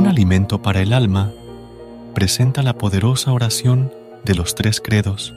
Un 0.00 0.06
alimento 0.06 0.62
para 0.62 0.80
el 0.80 0.94
alma 0.94 1.30
presenta 2.14 2.62
la 2.62 2.78
poderosa 2.78 3.34
oración 3.34 3.92
de 4.24 4.34
los 4.34 4.54
tres 4.54 4.80
credos 4.80 5.34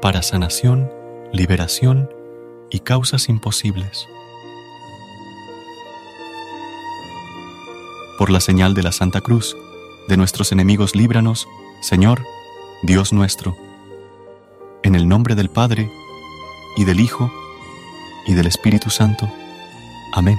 para 0.00 0.22
sanación, 0.22 0.90
liberación 1.30 2.08
y 2.70 2.78
causas 2.78 3.28
imposibles. 3.28 4.08
Por 8.16 8.30
la 8.30 8.40
señal 8.40 8.72
de 8.72 8.84
la 8.84 8.92
Santa 8.92 9.20
Cruz, 9.20 9.54
de 10.08 10.16
nuestros 10.16 10.50
enemigos 10.50 10.96
líbranos, 10.96 11.46
Señor, 11.82 12.24
Dios 12.84 13.12
nuestro. 13.12 13.54
En 14.82 14.94
el 14.94 15.06
nombre 15.06 15.34
del 15.34 15.50
Padre, 15.50 15.90
y 16.78 16.84
del 16.84 17.00
Hijo, 17.00 17.30
y 18.26 18.32
del 18.32 18.46
Espíritu 18.46 18.88
Santo. 18.88 19.30
Amén. 20.14 20.38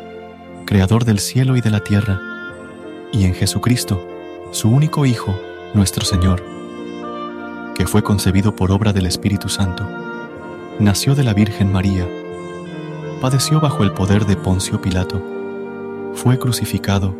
Creador 0.71 1.03
del 1.03 1.19
cielo 1.19 1.57
y 1.57 1.61
de 1.61 1.69
la 1.69 1.81
tierra, 1.81 2.21
y 3.11 3.25
en 3.25 3.33
Jesucristo, 3.33 4.07
su 4.51 4.69
único 4.69 5.05
Hijo, 5.05 5.37
nuestro 5.73 6.05
Señor, 6.05 6.41
que 7.75 7.85
fue 7.85 8.03
concebido 8.03 8.55
por 8.55 8.71
obra 8.71 8.93
del 8.93 9.05
Espíritu 9.05 9.49
Santo, 9.49 9.85
nació 10.79 11.13
de 11.13 11.25
la 11.25 11.33
Virgen 11.33 11.73
María, 11.73 12.07
padeció 13.19 13.59
bajo 13.59 13.83
el 13.83 13.91
poder 13.91 14.25
de 14.25 14.37
Poncio 14.37 14.81
Pilato, 14.81 15.21
fue 16.13 16.39
crucificado, 16.39 17.13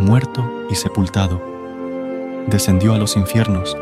muerto 0.00 0.66
y 0.68 0.74
sepultado, 0.74 1.40
descendió 2.48 2.92
a 2.92 2.98
los 2.98 3.16
infiernos, 3.16 3.76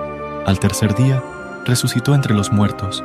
al 0.45 0.61
tercer 0.61 0.95
día 0.95 1.23
resucitó 1.65 2.15
entre 2.15 2.35
los 2.35 2.53
muertos, 2.53 3.03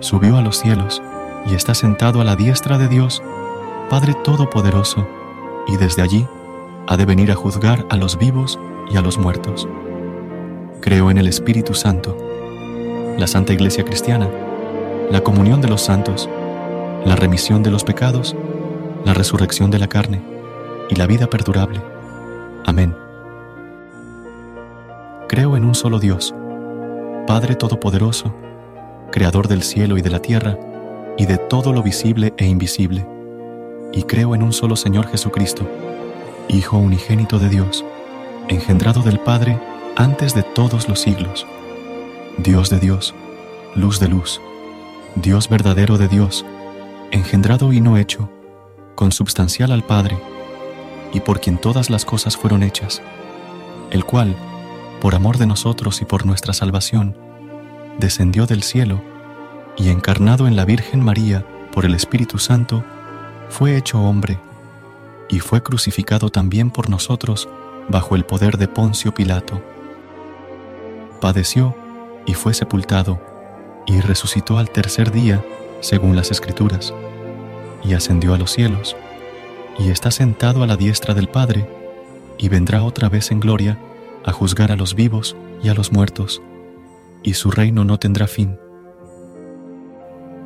subió 0.00 0.38
a 0.38 0.42
los 0.42 0.58
cielos 0.58 1.00
y 1.46 1.54
está 1.54 1.72
sentado 1.72 2.20
a 2.20 2.24
la 2.24 2.34
diestra 2.34 2.78
de 2.78 2.88
Dios, 2.88 3.22
Padre 3.92 4.14
Todopoderoso, 4.14 5.06
y 5.66 5.76
desde 5.76 6.00
allí 6.00 6.26
ha 6.86 6.96
de 6.96 7.04
venir 7.04 7.30
a 7.30 7.34
juzgar 7.34 7.84
a 7.90 7.96
los 7.98 8.16
vivos 8.16 8.58
y 8.90 8.96
a 8.96 9.02
los 9.02 9.18
muertos. 9.18 9.68
Creo 10.80 11.10
en 11.10 11.18
el 11.18 11.26
Espíritu 11.26 11.74
Santo, 11.74 12.16
la 13.18 13.26
Santa 13.26 13.52
Iglesia 13.52 13.84
Cristiana, 13.84 14.30
la 15.10 15.20
comunión 15.20 15.60
de 15.60 15.68
los 15.68 15.82
santos, 15.82 16.26
la 17.04 17.16
remisión 17.16 17.62
de 17.62 17.70
los 17.70 17.84
pecados, 17.84 18.34
la 19.04 19.12
resurrección 19.12 19.70
de 19.70 19.78
la 19.78 19.88
carne 19.88 20.22
y 20.88 20.94
la 20.94 21.06
vida 21.06 21.28
perdurable. 21.28 21.82
Amén. 22.64 22.96
Creo 25.28 25.54
en 25.54 25.66
un 25.66 25.74
solo 25.74 25.98
Dios, 25.98 26.34
Padre 27.26 27.56
Todopoderoso, 27.56 28.34
Creador 29.10 29.48
del 29.48 29.62
cielo 29.62 29.98
y 29.98 30.00
de 30.00 30.08
la 30.08 30.20
tierra, 30.20 30.58
y 31.18 31.26
de 31.26 31.36
todo 31.36 31.74
lo 31.74 31.82
visible 31.82 32.32
e 32.38 32.46
invisible 32.46 33.06
y 33.92 34.04
creo 34.04 34.34
en 34.34 34.42
un 34.42 34.52
solo 34.52 34.76
Señor 34.76 35.08
Jesucristo, 35.08 35.68
Hijo 36.48 36.76
unigénito 36.76 37.38
de 37.38 37.48
Dios, 37.48 37.84
engendrado 38.48 39.02
del 39.02 39.20
Padre 39.20 39.58
antes 39.96 40.34
de 40.34 40.42
todos 40.42 40.88
los 40.88 41.00
siglos, 41.00 41.46
Dios 42.38 42.68
de 42.70 42.78
Dios, 42.78 43.14
luz 43.74 44.00
de 44.00 44.08
luz, 44.08 44.40
Dios 45.14 45.48
verdadero 45.48 45.98
de 45.98 46.08
Dios, 46.08 46.44
engendrado 47.10 47.72
y 47.72 47.80
no 47.80 47.96
hecho, 47.96 48.28
consubstancial 48.94 49.72
al 49.72 49.84
Padre, 49.84 50.18
y 51.12 51.20
por 51.20 51.40
quien 51.40 51.58
todas 51.58 51.90
las 51.90 52.04
cosas 52.04 52.36
fueron 52.36 52.62
hechas, 52.62 53.02
el 53.90 54.04
cual, 54.04 54.34
por 55.00 55.14
amor 55.14 55.38
de 55.38 55.46
nosotros 55.46 56.00
y 56.00 56.04
por 56.04 56.26
nuestra 56.26 56.52
salvación, 56.52 57.16
descendió 57.98 58.46
del 58.46 58.62
cielo 58.62 59.02
y 59.76 59.90
encarnado 59.90 60.46
en 60.46 60.56
la 60.56 60.64
Virgen 60.64 61.00
María 61.00 61.44
por 61.72 61.84
el 61.84 61.94
Espíritu 61.94 62.38
Santo, 62.38 62.84
fue 63.52 63.76
hecho 63.76 64.00
hombre 64.00 64.38
y 65.28 65.40
fue 65.40 65.62
crucificado 65.62 66.30
también 66.30 66.70
por 66.70 66.88
nosotros 66.88 67.50
bajo 67.90 68.16
el 68.16 68.24
poder 68.24 68.56
de 68.56 68.66
Poncio 68.66 69.12
Pilato. 69.12 69.62
Padeció 71.20 71.76
y 72.24 72.32
fue 72.32 72.54
sepultado 72.54 73.20
y 73.86 74.00
resucitó 74.00 74.56
al 74.56 74.70
tercer 74.70 75.12
día 75.12 75.44
según 75.80 76.16
las 76.16 76.30
Escrituras, 76.30 76.94
y 77.84 77.92
ascendió 77.92 78.32
a 78.32 78.38
los 78.38 78.52
cielos, 78.52 78.96
y 79.78 79.90
está 79.90 80.10
sentado 80.10 80.62
a 80.62 80.66
la 80.66 80.76
diestra 80.76 81.12
del 81.12 81.28
Padre, 81.28 81.68
y 82.38 82.48
vendrá 82.48 82.82
otra 82.82 83.10
vez 83.10 83.30
en 83.32 83.40
gloria 83.40 83.78
a 84.24 84.32
juzgar 84.32 84.72
a 84.72 84.76
los 84.76 84.94
vivos 84.94 85.36
y 85.62 85.68
a 85.68 85.74
los 85.74 85.92
muertos, 85.92 86.40
y 87.22 87.34
su 87.34 87.50
reino 87.50 87.84
no 87.84 87.98
tendrá 87.98 88.28
fin. 88.28 88.56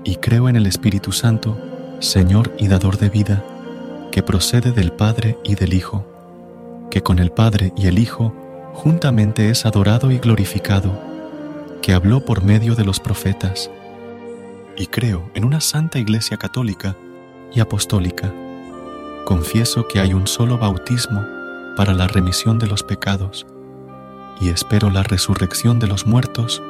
Y 0.02 0.16
creo 0.16 0.48
en 0.48 0.56
el 0.56 0.66
Espíritu 0.66 1.12
Santo, 1.12 1.56
Señor 2.00 2.52
y 2.58 2.68
dador 2.68 2.98
de 2.98 3.08
vida, 3.08 3.42
que 4.12 4.22
procede 4.22 4.72
del 4.72 4.92
Padre 4.92 5.38
y 5.42 5.54
del 5.54 5.72
Hijo, 5.72 6.06
que 6.90 7.02
con 7.02 7.18
el 7.18 7.30
Padre 7.30 7.72
y 7.74 7.86
el 7.86 7.98
Hijo 7.98 8.34
juntamente 8.74 9.48
es 9.48 9.64
adorado 9.64 10.10
y 10.10 10.18
glorificado, 10.18 11.00
que 11.80 11.94
habló 11.94 12.20
por 12.20 12.44
medio 12.44 12.74
de 12.74 12.84
los 12.84 13.00
profetas. 13.00 13.70
Y 14.76 14.88
creo 14.88 15.30
en 15.34 15.46
una 15.46 15.62
santa 15.62 15.98
Iglesia 15.98 16.36
católica 16.36 16.96
y 17.54 17.60
apostólica. 17.60 18.30
Confieso 19.24 19.88
que 19.88 19.98
hay 19.98 20.12
un 20.12 20.26
solo 20.26 20.58
bautismo 20.58 21.24
para 21.76 21.94
la 21.94 22.08
remisión 22.08 22.58
de 22.58 22.66
los 22.66 22.82
pecados, 22.82 23.46
y 24.38 24.50
espero 24.50 24.90
la 24.90 25.02
resurrección 25.02 25.78
de 25.78 25.86
los 25.86 26.06
muertos 26.06 26.62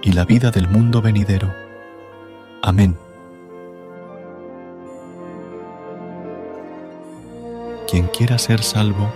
y 0.00 0.12
la 0.12 0.24
vida 0.24 0.50
del 0.50 0.66
mundo 0.66 1.02
venidero. 1.02 1.52
Amén. 2.62 2.96
Quien 7.92 8.06
quiera 8.06 8.38
ser 8.38 8.62
salvo 8.62 9.12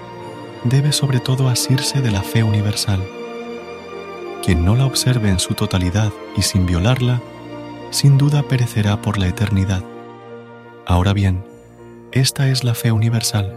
debe 0.65 0.93
sobre 0.93 1.19
todo 1.19 1.49
asirse 1.49 2.03
de 2.03 2.11
la 2.11 2.21
fe 2.21 2.43
universal. 2.43 3.03
Quien 4.45 4.67
no 4.67 4.77
la 4.77 4.85
observe 4.85 5.31
en 5.31 5.39
su 5.39 5.55
totalidad 5.55 6.13
y 6.37 6.43
sin 6.43 6.67
violarla, 6.67 7.23
sin 7.89 8.19
duda 8.19 8.43
perecerá 8.43 9.01
por 9.01 9.17
la 9.17 9.29
eternidad. 9.29 9.83
Ahora 10.85 11.15
bien, 11.15 11.43
esta 12.13 12.51
es 12.51 12.65
la 12.65 12.75
fe 12.75 12.93
universal. 12.93 13.51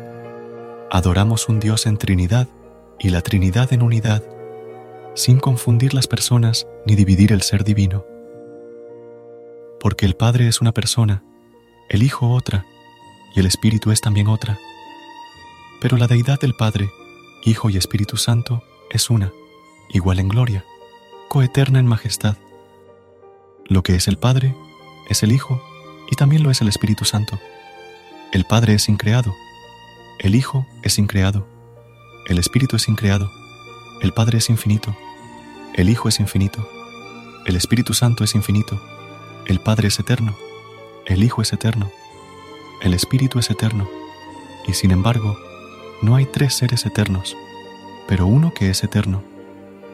Adoramos 0.89 1.49
un 1.49 1.59
Dios 1.59 1.85
en 1.85 1.97
Trinidad 1.97 2.47
y 2.97 3.09
la 3.09 3.19
Trinidad 3.19 3.73
en 3.73 3.81
unidad, 3.81 4.23
sin 5.15 5.41
confundir 5.41 5.93
las 5.93 6.07
personas 6.07 6.65
ni 6.85 6.95
dividir 6.95 7.33
el 7.33 7.41
ser 7.41 7.65
divino. 7.65 8.05
Porque 9.81 10.05
el 10.05 10.15
Padre 10.15 10.47
es 10.47 10.61
una 10.61 10.71
persona, 10.71 11.23
el 11.89 12.03
Hijo 12.03 12.29
otra, 12.29 12.65
y 13.35 13.41
el 13.41 13.47
Espíritu 13.47 13.91
es 13.91 13.99
también 13.99 14.29
otra 14.29 14.57
pero 15.79 15.97
la 15.97 16.07
deidad 16.07 16.39
del 16.39 16.53
Padre, 16.53 16.91
Hijo 17.43 17.69
y 17.69 17.77
Espíritu 17.77 18.17
Santo 18.17 18.63
es 18.89 19.09
una, 19.09 19.31
igual 19.89 20.19
en 20.19 20.27
gloria, 20.27 20.65
coeterna 21.29 21.79
en 21.79 21.87
majestad. 21.87 22.37
Lo 23.65 23.83
que 23.83 23.95
es 23.95 24.07
el 24.07 24.17
Padre 24.17 24.55
es 25.07 25.23
el 25.23 25.31
Hijo 25.31 25.61
y 26.09 26.15
también 26.15 26.43
lo 26.43 26.51
es 26.51 26.61
el 26.61 26.67
Espíritu 26.67 27.05
Santo. 27.05 27.39
El 28.31 28.45
Padre 28.45 28.73
es 28.73 28.89
increado, 28.89 29.35
el 30.19 30.35
Hijo 30.35 30.65
es 30.83 30.97
increado, 30.97 31.47
el 32.27 32.37
Espíritu 32.37 32.75
es 32.75 32.87
increado, 32.87 33.31
el 34.01 34.11
Padre 34.11 34.39
es 34.39 34.49
infinito, 34.49 34.95
el 35.73 35.89
Hijo 35.89 36.09
es 36.09 36.19
infinito, 36.19 36.67
el 37.45 37.55
Espíritu 37.55 37.93
Santo 37.93 38.23
es 38.23 38.35
infinito, 38.35 38.81
el 39.45 39.59
Padre 39.59 39.87
es 39.87 39.99
eterno, 39.99 40.35
el 41.05 41.23
Hijo 41.23 41.41
es 41.41 41.53
eterno, 41.53 41.89
el 42.81 42.93
Espíritu 42.93 43.39
es 43.39 43.49
eterno, 43.49 43.89
y 44.67 44.73
sin 44.73 44.91
embargo, 44.91 45.39
no 46.01 46.15
hay 46.15 46.25
tres 46.25 46.53
seres 46.53 46.85
eternos, 46.85 47.35
pero 48.07 48.25
uno 48.25 48.53
que 48.53 48.69
es 48.69 48.83
eterno, 48.83 49.21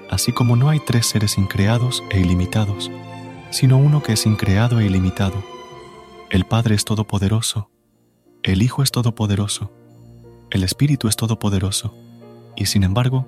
así 0.10 0.32
como 0.32 0.56
no 0.56 0.70
hay 0.70 0.80
tres 0.80 1.08
seres 1.08 1.38
increados 1.38 2.04
e 2.12 2.20
ilimitados, 2.20 2.92
sino 3.50 3.78
uno 3.78 4.04
que 4.04 4.14
es 4.14 4.26
increado 4.26 4.80
e 4.80 4.86
ilimitado. 4.86 5.44
El 6.30 6.46
Padre 6.46 6.76
es 6.76 6.86
todopoderoso, 6.86 7.70
el 8.44 8.62
Hijo 8.62 8.84
es 8.84 8.92
todopoderoso, 8.92 9.72
el 10.52 10.64
Espíritu 10.64 11.08
es 11.08 11.16
todopoderoso, 11.16 11.96
y 12.56 12.68
sin 12.68 12.84
embargo, 12.84 13.28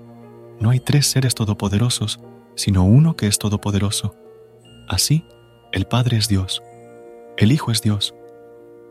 no 0.60 0.70
hay 0.70 0.80
tres 0.80 1.08
seres 1.08 1.34
todopoderosos, 1.34 2.20
sino 2.56 2.84
uno 2.84 3.16
que 3.16 3.28
es 3.28 3.40
todopoderoso. 3.40 4.16
Así, 4.88 5.26
el 5.72 5.86
Padre 5.86 6.18
es 6.18 6.28
Dios, 6.28 6.62
el 7.38 7.52
Hijo 7.52 7.72
es 7.72 7.82
Dios, 7.82 8.14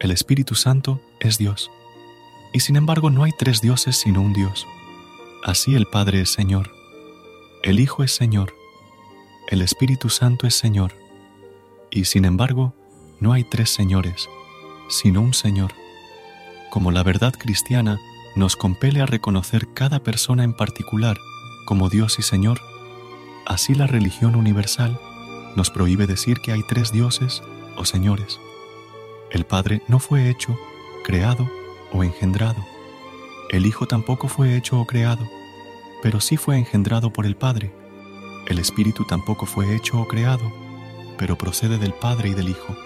el 0.01 0.11
Espíritu 0.11 0.57
Santo 0.57 1.01
es 1.21 1.39
Dios. 1.39 1.71
Y 2.57 2.61
sin 2.61 2.77
embargo 2.77 3.11
no 3.11 3.25
hay 3.25 3.33
tres 3.33 3.61
dioses 3.61 3.99
sino 3.99 4.23
un 4.23 4.33
Dios. 4.33 4.67
Así 5.45 5.75
el 5.75 5.85
Padre 5.85 6.23
es 6.23 6.33
Señor, 6.33 6.73
el 7.63 7.79
Hijo 7.81 8.03
es 8.03 8.13
Señor, 8.13 8.55
el 9.49 9.61
Espíritu 9.61 10.09
Santo 10.09 10.47
es 10.47 10.55
Señor. 10.55 10.95
Y 11.91 12.07
sin 12.07 12.25
embargo 12.25 12.73
no 13.21 13.35
hay 13.35 13.45
tres 13.45 13.69
señores, 13.69 14.31
sino 14.89 15.21
un 15.21 15.35
Señor. 15.35 15.75
Como 16.71 16.93
la 16.93 17.03
verdad 17.03 17.35
cristiana 17.39 18.01
nos 18.37 18.57
compele 18.57 19.03
a 19.03 19.07
reconocer 19.07 19.75
cada 19.75 20.03
persona 20.03 20.43
en 20.43 20.55
particular 20.55 21.19
como 21.67 21.91
Dios 21.91 22.19
y 22.19 22.23
Señor, 22.23 22.63
así 23.45 23.75
la 23.75 23.87
religión 23.87 24.35
universal 24.35 24.99
nos 25.57 25.69
prohíbe 25.69 26.07
decir 26.07 26.41
que 26.41 26.53
hay 26.53 26.63
tres 26.63 26.91
dioses 26.91 27.43
o 27.77 27.85
señores. 27.85 28.41
El 29.31 29.45
Padre 29.45 29.83
no 29.89 29.99
fue 29.99 30.31
hecho, 30.31 30.59
creado 31.05 31.47
o 31.93 32.05
engendrado. 32.05 32.65
El 33.51 33.67
Hijo 33.67 33.87
tampoco 33.87 34.29
fue 34.29 34.57
hecho 34.57 34.81
o 34.81 34.87
creado, 34.87 35.27
pero 36.03 36.21
sí 36.21 36.37
fue 36.37 36.59
engendrado 36.59 37.13
por 37.13 37.27
el 37.27 37.37
Padre. 37.37 37.73
El 38.47 38.59
Espíritu 38.59 39.05
tampoco 39.05 39.47
fue 39.47 39.75
hecho 39.75 40.01
o 40.01 40.09
creado, 40.09 40.53
pero 41.19 41.37
procede 41.37 41.79
del 41.79 41.93
Padre 41.93 42.31
y 42.31 42.35
del 42.35 42.49
Hijo. 42.49 42.77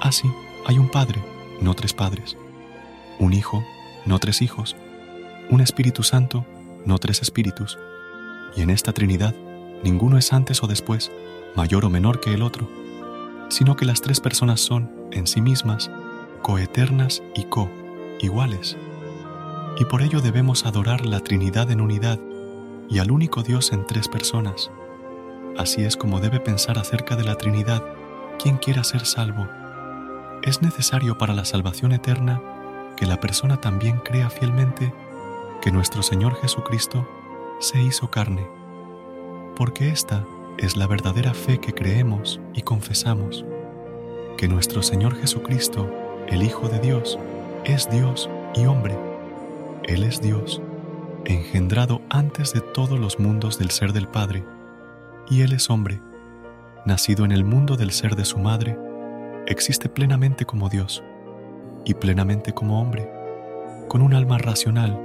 Así, 0.00 0.30
hay 0.66 0.78
un 0.78 0.88
Padre, 0.88 1.20
no 1.60 1.74
tres 1.74 1.92
padres. 1.92 2.36
Un 3.18 3.32
Hijo, 3.32 3.64
no 4.06 4.18
tres 4.18 4.42
hijos. 4.42 4.76
Un 5.50 5.60
Espíritu 5.60 6.02
Santo, 6.02 6.44
no 6.84 6.98
tres 6.98 7.22
espíritus. 7.22 7.78
Y 8.56 8.62
en 8.62 8.70
esta 8.70 8.92
Trinidad, 8.92 9.34
ninguno 9.82 10.18
es 10.18 10.32
antes 10.32 10.62
o 10.62 10.66
después, 10.66 11.10
mayor 11.56 11.84
o 11.84 11.90
menor 11.90 12.20
que 12.20 12.32
el 12.32 12.42
otro, 12.42 12.68
sino 13.48 13.76
que 13.76 13.84
las 13.84 14.00
tres 14.00 14.20
personas 14.20 14.60
son, 14.60 14.90
en 15.12 15.26
sí 15.26 15.40
mismas, 15.40 15.90
coeternas 16.42 17.22
y 17.34 17.44
co, 17.44 17.68
iguales. 18.20 18.76
Y 19.78 19.84
por 19.84 20.02
ello 20.02 20.20
debemos 20.20 20.66
adorar 20.66 21.06
la 21.06 21.20
Trinidad 21.20 21.70
en 21.70 21.80
unidad 21.80 22.20
y 22.88 22.98
al 22.98 23.10
único 23.10 23.42
Dios 23.42 23.72
en 23.72 23.86
tres 23.86 24.08
personas. 24.08 24.70
Así 25.56 25.84
es 25.84 25.96
como 25.96 26.20
debe 26.20 26.40
pensar 26.40 26.78
acerca 26.78 27.16
de 27.16 27.24
la 27.24 27.36
Trinidad 27.36 27.82
quien 28.42 28.56
quiera 28.56 28.84
ser 28.84 29.06
salvo. 29.06 29.46
Es 30.42 30.62
necesario 30.62 31.18
para 31.18 31.34
la 31.34 31.44
salvación 31.44 31.92
eterna 31.92 32.40
que 32.96 33.06
la 33.06 33.20
persona 33.20 33.60
también 33.60 33.98
crea 33.98 34.30
fielmente 34.30 34.92
que 35.60 35.70
nuestro 35.70 36.02
Señor 36.02 36.34
Jesucristo 36.40 37.06
se 37.60 37.82
hizo 37.82 38.10
carne, 38.10 38.46
porque 39.56 39.90
esta 39.90 40.24
es 40.56 40.76
la 40.76 40.86
verdadera 40.86 41.34
fe 41.34 41.58
que 41.58 41.74
creemos 41.74 42.40
y 42.54 42.62
confesamos, 42.62 43.44
que 44.38 44.48
nuestro 44.48 44.82
Señor 44.82 45.14
Jesucristo, 45.16 45.90
el 46.28 46.42
Hijo 46.42 46.68
de 46.68 46.78
Dios, 46.78 47.18
es 47.64 47.88
Dios 47.90 48.28
y 48.54 48.66
hombre. 48.66 48.96
Él 49.84 50.04
es 50.04 50.20
Dios, 50.20 50.62
engendrado 51.24 52.00
antes 52.10 52.52
de 52.52 52.60
todos 52.60 52.98
los 52.98 53.18
mundos 53.18 53.58
del 53.58 53.70
ser 53.70 53.92
del 53.92 54.08
Padre, 54.08 54.44
y 55.28 55.42
Él 55.42 55.52
es 55.52 55.70
hombre, 55.70 56.00
nacido 56.84 57.24
en 57.24 57.32
el 57.32 57.44
mundo 57.44 57.76
del 57.76 57.92
ser 57.92 58.16
de 58.16 58.24
su 58.24 58.38
madre, 58.38 58.78
existe 59.46 59.88
plenamente 59.88 60.44
como 60.44 60.68
Dios 60.68 61.02
y 61.84 61.94
plenamente 61.94 62.52
como 62.52 62.80
hombre, 62.80 63.10
con 63.88 64.02
un 64.02 64.14
alma 64.14 64.38
racional 64.38 64.98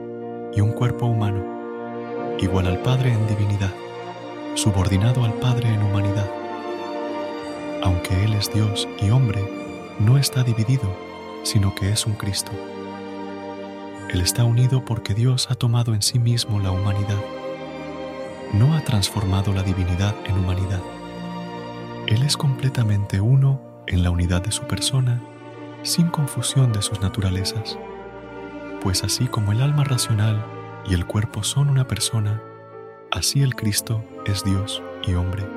y 0.54 0.62
un 0.62 0.72
cuerpo 0.72 1.06
humano, 1.06 2.36
igual 2.40 2.68
al 2.68 2.80
Padre 2.80 3.14
en 3.14 3.28
divinidad 3.28 3.72
subordinado 4.56 5.26
al 5.26 5.34
Padre 5.34 5.68
en 5.70 5.84
humanidad. 5.84 6.30
Aunque 7.84 8.24
Él 8.24 8.34
es 8.34 8.52
Dios 8.52 8.88
y 9.02 9.10
hombre, 9.10 9.44
no 10.00 10.18
está 10.18 10.44
dividido, 10.44 10.96
sino 11.46 11.74
que 11.74 11.90
es 11.90 12.06
un 12.06 12.16
Cristo. 12.16 12.52
Él 14.10 14.20
está 14.20 14.44
unido 14.44 14.84
porque 14.84 15.14
Dios 15.14 15.50
ha 15.50 15.56
tomado 15.56 15.94
en 15.94 16.02
sí 16.02 16.20
mismo 16.20 16.60
la 16.60 16.72
humanidad. 16.72 17.24
No 18.52 18.76
ha 18.76 18.82
transformado 18.82 19.54
la 19.54 19.64
divinidad 19.64 20.14
en 20.26 20.38
humanidad. 20.38 20.82
Él 22.08 22.22
es 22.24 22.36
completamente 22.36 23.22
uno 23.22 23.62
en 23.88 24.04
la 24.04 24.10
unidad 24.10 24.42
de 24.42 24.52
su 24.52 24.64
persona, 24.64 25.22
sin 25.84 26.10
confusión 26.10 26.74
de 26.74 26.82
sus 26.82 27.00
naturalezas. 27.00 27.80
Pues 28.82 29.06
así 29.06 29.28
como 29.28 29.54
el 29.54 29.62
alma 29.62 29.86
racional 29.86 30.46
y 30.86 30.94
el 30.94 31.06
cuerpo 31.06 31.44
son 31.44 31.70
una 31.70 31.88
persona, 31.88 32.42
Así 33.16 33.42
el 33.42 33.56
Cristo 33.56 34.04
es 34.26 34.44
Dios 34.44 34.84
y 35.08 35.14
hombre. 35.14 35.48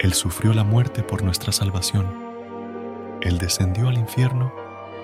Él 0.00 0.12
sufrió 0.12 0.52
la 0.52 0.64
muerte 0.64 1.04
por 1.04 1.22
nuestra 1.22 1.52
salvación. 1.52 2.04
Él 3.20 3.38
descendió 3.38 3.88
al 3.88 3.96
infierno 3.96 4.52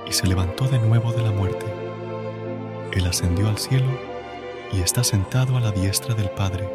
y 0.07 0.13
se 0.13 0.27
levantó 0.27 0.67
de 0.69 0.79
nuevo 0.79 1.13
de 1.13 1.23
la 1.23 1.31
muerte. 1.31 1.67
Él 2.93 3.07
ascendió 3.07 3.49
al 3.49 3.59
cielo 3.59 3.87
y 4.73 4.81
está 4.81 5.05
sentado 5.05 5.57
a 5.57 5.61
la 5.61 5.71
diestra 5.71 6.15
del 6.15 6.31
Padre. 6.31 6.69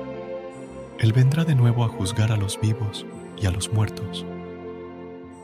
Él 0.99 1.13
vendrá 1.13 1.45
de 1.45 1.55
nuevo 1.55 1.83
a 1.83 1.87
juzgar 1.87 2.31
a 2.31 2.37
los 2.37 2.59
vivos 2.59 3.05
y 3.37 3.45
a 3.45 3.51
los 3.51 3.71
muertos. 3.71 4.25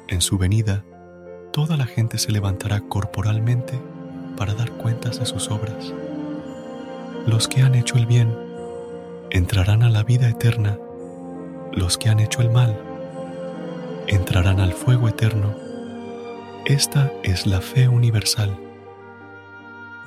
En 0.07 0.21
su 0.21 0.37
venida, 0.37 0.83
toda 1.51 1.77
la 1.77 1.85
gente 1.85 2.17
se 2.17 2.31
levantará 2.31 2.81
corporalmente 2.81 3.79
para 4.37 4.53
dar 4.53 4.71
cuentas 4.71 5.19
de 5.19 5.25
sus 5.25 5.49
obras. 5.49 5.93
Los 7.25 7.47
que 7.47 7.61
han 7.61 7.75
hecho 7.75 7.97
el 7.97 8.05
bien 8.05 8.35
entrarán 9.31 9.83
a 9.83 9.89
la 9.89 10.03
vida 10.03 10.29
eterna 10.29 10.77
los 11.75 11.97
que 11.97 12.09
han 12.09 12.19
hecho 12.21 12.41
el 12.41 12.49
mal, 12.49 12.77
entrarán 14.07 14.59
al 14.59 14.73
fuego 14.73 15.09
eterno. 15.09 15.64
Esta 16.65 17.13
es 17.21 17.45
la 17.45 17.61
fe 17.61 17.87
universal. 17.87 18.57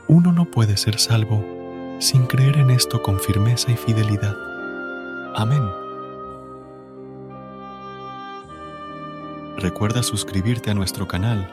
Uno 0.09 0.33
no 0.33 0.45
puede 0.47 0.77
ser 0.77 0.99
salvo 0.99 1.45
sin 2.01 2.27
creer 2.27 2.57
en 2.59 2.71
esto 2.71 3.01
con 3.01 3.21
firmeza 3.21 3.71
y 3.71 3.77
fidelidad. 3.77 4.35
Amén. 5.37 5.63
Recuerda 9.57 10.03
suscribirte 10.03 10.73
a 10.73 10.75
nuestro 10.75 11.07
canal 11.07 11.49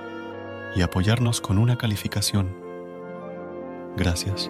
y 0.75 0.81
apoyarnos 0.81 1.39
con 1.39 1.59
una 1.59 1.77
calificación. 1.77 2.55
Gracias. 3.97 4.49